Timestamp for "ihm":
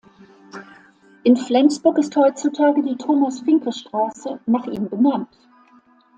4.65-4.89